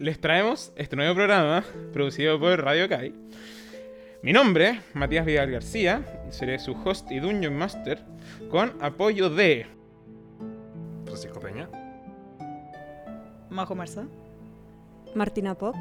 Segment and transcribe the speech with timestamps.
[0.00, 3.14] les traemos este nuevo programa producido por Radio Kai.
[4.22, 8.02] Mi nombre, Matías Vidal García, seré su host y Dungeon Master
[8.50, 9.66] con apoyo de
[11.04, 11.68] Francisco Peña.
[13.50, 14.06] Majo Marza.
[15.14, 15.76] Martina Pop.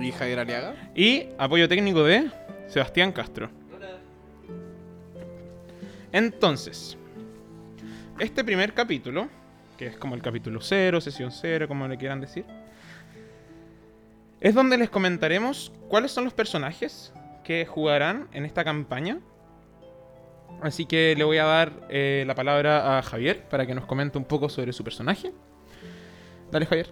[0.00, 0.74] Y Javier Aliaga.
[0.94, 2.30] y apoyo técnico de
[2.68, 3.50] Sebastián Castro.
[6.12, 6.96] Entonces,
[8.20, 9.28] este primer capítulo,
[9.76, 12.44] que es como el capítulo 0, sesión 0, como le quieran decir,
[14.42, 17.12] es donde les comentaremos cuáles son los personajes
[17.44, 19.20] que jugarán en esta campaña.
[20.60, 24.18] Así que le voy a dar eh, la palabra a Javier para que nos comente
[24.18, 25.32] un poco sobre su personaje.
[26.50, 26.90] Dale, Javier.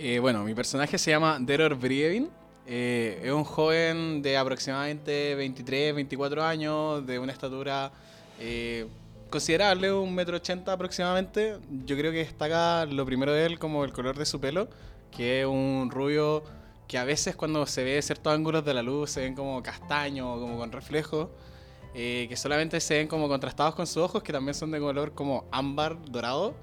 [0.00, 2.28] Eh, bueno, mi personaje se llama Deror Brievin.
[2.66, 7.92] Eh, es un joven de aproximadamente 23, 24 años, de una estatura
[9.30, 11.58] considerable, un metro ochenta aproximadamente.
[11.84, 14.68] Yo creo que destaca lo primero de él como el color de su pelo,
[15.14, 16.42] que es un rubio
[16.88, 20.38] que a veces cuando se ve ciertos ángulos de la luz se ven como castaño,
[20.40, 21.30] como con reflejo,
[21.94, 25.14] eh, que solamente se ven como contrastados con sus ojos, que también son de color
[25.14, 26.54] como ámbar dorado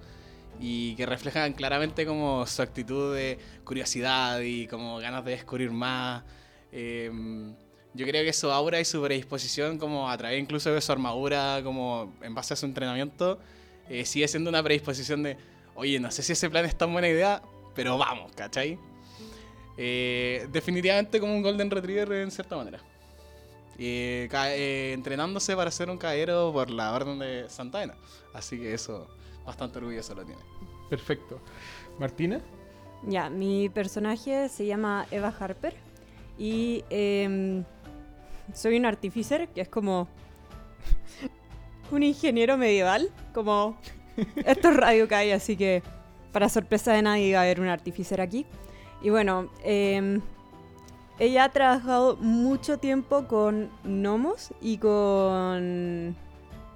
[0.60, 6.24] y que reflejan claramente como su actitud de curiosidad y como ganas de descubrir más.
[6.72, 7.12] Eh,
[7.94, 11.62] yo creo que su aura y su predisposición como a través incluso de su armadura,
[11.64, 13.40] como en base a su entrenamiento,
[13.90, 15.38] eh, sigue siendo una predisposición de,
[15.76, 17.42] oye, no sé si ese plan es tan buena idea,
[17.80, 18.78] pero vamos, ¿cachai?
[19.78, 22.80] Eh, definitivamente como un Golden Retriever en cierta manera.
[23.78, 27.96] Eh, eh, entrenándose para ser un caballero por la orden de Santa Ana.
[28.34, 29.08] Así que eso,
[29.46, 30.42] bastante orgulloso lo tiene.
[30.90, 31.40] Perfecto.
[31.98, 32.42] Martina.
[33.08, 35.74] Ya, mi personaje se llama Eva Harper
[36.38, 37.64] y em,
[38.54, 40.10] soy un artificer, que es como
[41.92, 43.80] un ingeniero medieval, como
[44.46, 45.82] esto es Radio Kai, así que
[46.32, 48.46] para sorpresa de nadie va a haber un artificer aquí.
[49.02, 50.22] Y bueno, em,
[51.20, 56.16] ella ha trabajado mucho tiempo con gnomos y con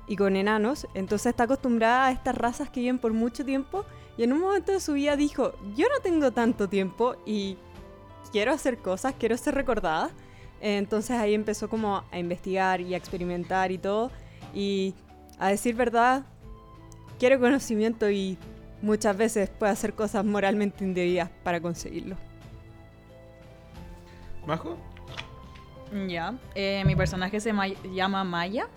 [0.05, 3.85] y con enanos, entonces está acostumbrada a estas razas que viven por mucho tiempo
[4.17, 7.57] y en un momento de su vida dijo, yo no tengo tanto tiempo y
[8.31, 10.09] quiero hacer cosas, quiero ser recordada.
[10.61, 14.11] Entonces ahí empezó como a investigar y a experimentar y todo.
[14.53, 14.93] Y
[15.39, 16.23] a decir verdad,
[17.19, 18.37] quiere conocimiento y
[18.83, 22.17] muchas veces puede hacer cosas moralmente indebidas para conseguirlo.
[24.45, 24.77] Majo.
[26.07, 26.33] Ya.
[26.53, 28.67] Eh, mi personaje se ma- llama Maya.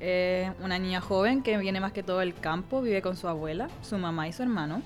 [0.00, 3.68] Eh, una niña joven que viene más que todo del campo, vive con su abuela,
[3.82, 4.82] su mamá y su hermano.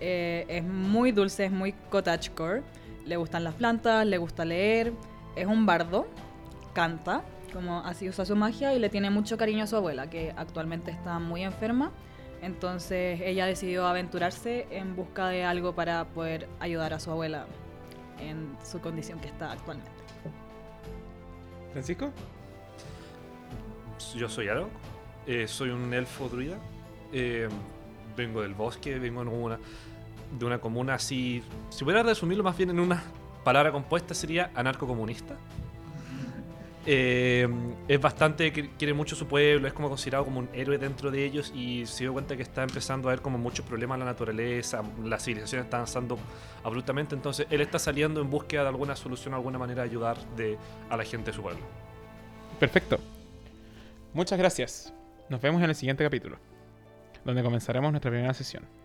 [0.00, 2.62] Eh, es muy dulce, es muy cottagecore.
[3.04, 4.92] Le gustan las plantas, le gusta leer.
[5.36, 6.06] Es un bardo,
[6.72, 10.32] canta, como así usa su magia y le tiene mucho cariño a su abuela, que
[10.36, 11.90] actualmente está muy enferma.
[12.42, 17.46] Entonces ella decidió aventurarse en busca de algo para poder ayudar a su abuela
[18.18, 19.90] en su condición que está actualmente.
[21.72, 22.10] Francisco.
[24.16, 24.68] Yo soy Aro.
[25.26, 26.58] eh, soy un elfo druida.
[27.12, 27.48] eh,
[28.16, 29.58] vengo del bosque, vengo en una,
[30.38, 31.42] de una comuna así.
[31.70, 33.02] Si pudiera resumirlo más bien en una
[33.44, 35.36] palabra compuesta, sería anarcocomunista.
[36.84, 37.48] Eh,
[37.86, 41.52] es bastante, quiere mucho su pueblo, es como considerado como un héroe dentro de ellos
[41.54, 44.82] y se dio cuenta que está empezando a haber como muchos problemas en la naturaleza,
[45.04, 46.18] la civilización está avanzando
[46.64, 50.58] abruptamente, entonces él está saliendo en búsqueda de alguna solución, alguna manera de ayudar de,
[50.90, 51.62] a la gente de su pueblo.
[52.58, 52.98] Perfecto.
[54.12, 54.92] Muchas gracias.
[55.28, 56.36] Nos vemos en el siguiente capítulo,
[57.24, 58.81] donde comenzaremos nuestra primera sesión.